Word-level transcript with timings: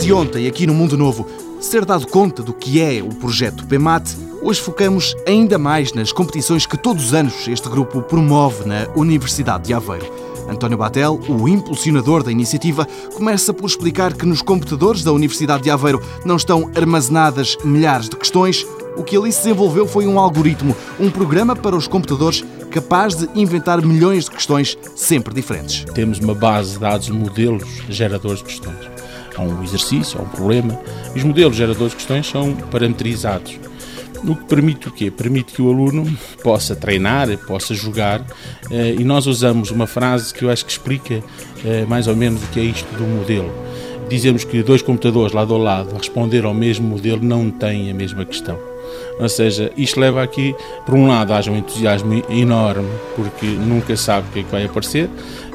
Desde 0.00 0.14
ontem, 0.14 0.46
aqui 0.46 0.66
no 0.66 0.72
Mundo 0.72 0.96
Novo, 0.96 1.26
ser 1.60 1.84
dado 1.84 2.06
conta 2.06 2.42
do 2.42 2.54
que 2.54 2.80
é 2.80 3.02
o 3.02 3.14
projeto 3.16 3.66
PEMAT, 3.66 4.16
hoje 4.40 4.58
focamos 4.58 5.14
ainda 5.28 5.58
mais 5.58 5.92
nas 5.92 6.10
competições 6.10 6.64
que 6.64 6.78
todos 6.78 7.08
os 7.08 7.12
anos 7.12 7.46
este 7.46 7.68
grupo 7.68 8.00
promove 8.00 8.66
na 8.66 8.88
Universidade 8.96 9.64
de 9.64 9.74
Aveiro. 9.74 10.10
António 10.48 10.78
Batel, 10.78 11.20
o 11.28 11.46
impulsionador 11.46 12.22
da 12.22 12.32
iniciativa, 12.32 12.88
começa 13.14 13.52
por 13.52 13.66
explicar 13.66 14.14
que 14.14 14.24
nos 14.24 14.40
computadores 14.40 15.04
da 15.04 15.12
Universidade 15.12 15.64
de 15.64 15.70
Aveiro 15.70 16.00
não 16.24 16.36
estão 16.36 16.70
armazenadas 16.74 17.58
milhares 17.62 18.08
de 18.08 18.16
questões. 18.16 18.66
O 18.96 19.04
que 19.04 19.18
ali 19.18 19.30
se 19.30 19.42
desenvolveu 19.42 19.86
foi 19.86 20.06
um 20.06 20.18
algoritmo, 20.18 20.74
um 20.98 21.10
programa 21.10 21.54
para 21.54 21.76
os 21.76 21.86
computadores 21.86 22.42
capaz 22.70 23.16
de 23.16 23.28
inventar 23.38 23.84
milhões 23.84 24.24
de 24.24 24.30
questões 24.30 24.78
sempre 24.96 25.34
diferentes. 25.34 25.84
Temos 25.92 26.20
uma 26.20 26.34
base 26.34 26.72
de 26.72 26.78
dados, 26.78 27.10
modelos 27.10 27.68
geradores 27.86 28.38
de 28.38 28.44
questões. 28.44 28.99
Há 29.40 29.42
um 29.42 29.64
exercício, 29.64 30.20
há 30.20 30.22
um 30.22 30.28
problema. 30.28 30.78
Os 31.16 31.24
modelos 31.24 31.56
geradores 31.56 31.92
de 31.92 31.96
questões 31.96 32.28
são 32.28 32.54
parametrizados. 32.54 33.58
O 34.22 34.36
que 34.36 34.44
permite 34.44 34.88
o 34.88 34.92
quê? 34.92 35.10
Permite 35.10 35.54
que 35.54 35.62
o 35.62 35.70
aluno 35.70 36.06
possa 36.42 36.76
treinar, 36.76 37.26
possa 37.46 37.74
jogar, 37.74 38.22
eh, 38.70 38.96
e 38.98 39.02
nós 39.02 39.26
usamos 39.26 39.70
uma 39.70 39.86
frase 39.86 40.34
que 40.34 40.44
eu 40.44 40.50
acho 40.50 40.66
que 40.66 40.72
explica 40.72 41.24
eh, 41.64 41.86
mais 41.88 42.06
ou 42.06 42.14
menos 42.14 42.42
o 42.42 42.46
que 42.48 42.60
é 42.60 42.64
isto 42.64 42.86
do 42.96 43.04
modelo. 43.04 43.50
Dizemos 44.10 44.44
que 44.44 44.62
dois 44.62 44.82
computadores 44.82 45.32
lado 45.32 45.54
a 45.54 45.58
lado 45.58 45.94
a 45.94 45.98
responder 45.98 46.44
ao 46.44 46.52
mesmo 46.52 46.86
modelo 46.86 47.24
não 47.24 47.50
têm 47.50 47.90
a 47.90 47.94
mesma 47.94 48.26
questão. 48.26 48.58
Ou 49.18 49.28
seja, 49.28 49.72
isto 49.76 49.98
leva 49.98 50.22
aqui, 50.22 50.54
por 50.84 50.94
um 50.94 51.06
lado, 51.06 51.32
haja 51.32 51.50
um 51.50 51.56
entusiasmo 51.56 52.22
enorme, 52.28 52.88
porque 53.16 53.46
nunca 53.46 53.96
sabe 53.96 54.28
o 54.28 54.32
que 54.32 54.40
é 54.40 54.42
que 54.42 54.50
vai 54.50 54.64
aparecer, 54.64 55.08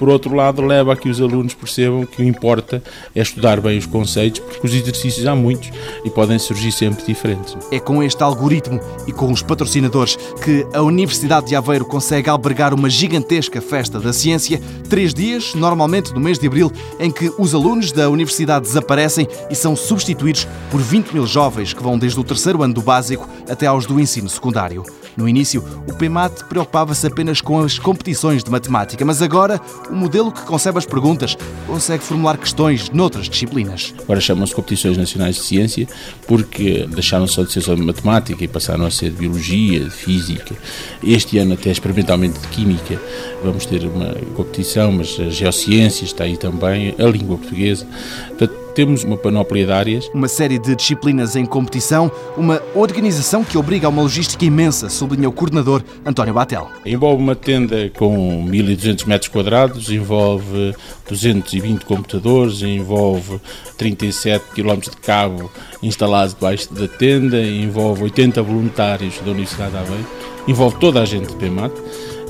por 0.00 0.08
outro 0.08 0.34
lado, 0.34 0.62
leva 0.62 0.94
a 0.94 0.96
que 0.96 1.10
os 1.10 1.20
alunos 1.20 1.52
percebam 1.52 2.06
que 2.06 2.22
o 2.22 2.24
importa 2.24 2.82
é 3.14 3.20
estudar 3.20 3.60
bem 3.60 3.76
os 3.76 3.84
conceitos, 3.84 4.40
porque 4.40 4.66
os 4.66 4.72
exercícios 4.72 5.26
há 5.26 5.36
muitos 5.36 5.70
e 6.02 6.08
podem 6.08 6.38
surgir 6.38 6.72
sempre 6.72 7.04
diferentes. 7.04 7.54
É 7.70 7.78
com 7.78 8.02
este 8.02 8.22
algoritmo 8.22 8.80
e 9.06 9.12
com 9.12 9.30
os 9.30 9.42
patrocinadores 9.42 10.16
que 10.42 10.66
a 10.72 10.80
Universidade 10.80 11.48
de 11.48 11.54
Aveiro 11.54 11.84
consegue 11.84 12.30
albergar 12.30 12.72
uma 12.72 12.88
gigantesca 12.88 13.60
festa 13.60 14.00
da 14.00 14.10
ciência, 14.10 14.58
três 14.88 15.12
dias, 15.12 15.54
normalmente 15.54 16.14
no 16.14 16.20
mês 16.20 16.38
de 16.38 16.46
abril, 16.46 16.72
em 16.98 17.10
que 17.10 17.30
os 17.38 17.54
alunos 17.54 17.92
da 17.92 18.08
universidade 18.08 18.64
desaparecem 18.64 19.28
e 19.50 19.54
são 19.54 19.76
substituídos 19.76 20.48
por 20.70 20.80
20 20.80 21.12
mil 21.12 21.26
jovens 21.26 21.74
que 21.74 21.82
vão 21.82 21.98
desde 21.98 22.18
o 22.18 22.24
terceiro 22.24 22.62
ano 22.62 22.72
do 22.72 22.80
básico 22.80 23.28
até 23.50 23.66
aos 23.66 23.84
do 23.84 24.00
ensino 24.00 24.30
secundário. 24.30 24.82
No 25.16 25.28
início, 25.28 25.62
o 25.86 25.92
PEMAT 25.92 26.44
preocupava-se 26.44 27.06
apenas 27.06 27.40
com 27.40 27.60
as 27.60 27.78
competições 27.78 28.42
de 28.42 28.50
matemática, 28.50 29.04
mas 29.04 29.20
agora 29.20 29.60
o 29.90 29.96
modelo 29.96 30.30
que 30.30 30.42
concebe 30.42 30.78
as 30.78 30.86
perguntas 30.86 31.36
consegue 31.66 32.02
formular 32.04 32.38
questões 32.38 32.90
noutras 32.90 33.28
disciplinas. 33.28 33.92
Agora 34.02 34.20
chamam-se 34.20 34.54
Competições 34.54 34.96
Nacionais 34.96 35.36
de 35.36 35.42
Ciência 35.42 35.88
porque 36.26 36.86
deixaram 36.88 37.26
só 37.26 37.42
de 37.42 37.52
ser 37.52 37.60
só 37.60 37.74
de 37.74 37.82
matemática 37.82 38.42
e 38.42 38.48
passaram 38.48 38.86
a 38.86 38.90
ser 38.90 39.10
de 39.10 39.16
biologia, 39.16 39.80
de 39.80 39.90
física. 39.90 40.54
Este 41.02 41.38
ano 41.38 41.54
até 41.54 41.70
experimentalmente 41.70 42.38
de 42.38 42.48
química 42.48 43.00
vamos 43.42 43.66
ter 43.66 43.84
uma 43.84 44.14
competição, 44.34 44.92
mas 44.92 45.18
a 45.18 45.30
geociências 45.30 46.10
está 46.10 46.24
aí 46.24 46.36
também, 46.36 46.94
a 46.98 47.04
língua 47.04 47.36
portuguesa. 47.36 47.86
Portanto, 48.28 48.69
temos 48.70 49.04
uma 49.04 49.16
panóplia 49.16 49.66
de 49.66 49.72
áreas. 49.72 50.10
Uma 50.14 50.28
série 50.28 50.58
de 50.58 50.74
disciplinas 50.74 51.36
em 51.36 51.44
competição, 51.44 52.10
uma 52.36 52.62
organização 52.74 53.44
que 53.44 53.58
obriga 53.58 53.86
a 53.86 53.90
uma 53.90 54.02
logística 54.02 54.44
imensa, 54.44 54.88
sublinha 54.88 55.28
o 55.28 55.32
coordenador 55.32 55.82
António 56.04 56.34
Batel. 56.34 56.68
Envolve 56.84 57.22
uma 57.22 57.36
tenda 57.36 57.90
com 57.96 58.46
1.200 58.46 59.06
metros 59.06 59.28
quadrados, 59.28 59.90
envolve 59.90 60.74
220 61.08 61.84
computadores, 61.84 62.62
envolve 62.62 63.40
37 63.76 64.44
km 64.54 64.80
de 64.80 64.96
cabo 64.98 65.50
instalados 65.82 66.34
debaixo 66.34 66.72
da 66.72 66.88
tenda, 66.88 67.40
envolve 67.42 68.04
80 68.04 68.42
voluntários 68.42 69.18
da 69.18 69.30
Universidade 69.30 69.72
de 69.72 69.78
Aveiro, 69.78 70.06
envolve 70.46 70.78
toda 70.78 71.00
a 71.02 71.04
gente 71.04 71.28
de 71.28 71.36
PEMAT 71.36 71.72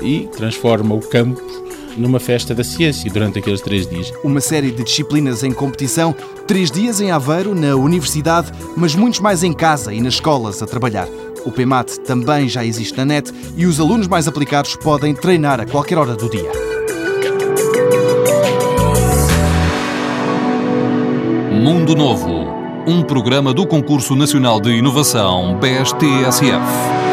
e 0.01 0.27
transforma 0.35 0.95
o 0.95 0.99
campo 0.99 1.41
numa 1.97 2.19
festa 2.19 2.53
da 2.53 2.63
ciência 2.63 3.11
durante 3.11 3.39
aqueles 3.39 3.61
três 3.61 3.87
dias. 3.87 4.11
Uma 4.23 4.41
série 4.41 4.71
de 4.71 4.83
disciplinas 4.83 5.43
em 5.43 5.51
competição, 5.51 6.15
três 6.47 6.71
dias 6.71 7.01
em 7.01 7.11
Aveiro, 7.11 7.55
na 7.55 7.75
universidade, 7.75 8.51
mas 8.75 8.95
muitos 8.95 9.19
mais 9.19 9.43
em 9.43 9.53
casa 9.53 9.93
e 9.93 10.01
nas 10.01 10.15
escolas 10.15 10.61
a 10.61 10.65
trabalhar. 10.65 11.07
O 11.45 11.51
PEMAT 11.51 11.99
também 12.01 12.47
já 12.47 12.63
existe 12.63 12.97
na 12.97 13.05
net 13.05 13.31
e 13.57 13.65
os 13.65 13.79
alunos 13.79 14.07
mais 14.07 14.27
aplicados 14.27 14.75
podem 14.75 15.13
treinar 15.13 15.59
a 15.59 15.65
qualquer 15.65 15.97
hora 15.97 16.15
do 16.15 16.29
dia. 16.29 16.51
Mundo 21.51 21.95
Novo, 21.95 22.45
um 22.87 23.03
programa 23.03 23.53
do 23.53 23.67
Concurso 23.67 24.15
Nacional 24.15 24.59
de 24.59 24.71
Inovação 24.71 25.59
BSTSF. 25.59 27.10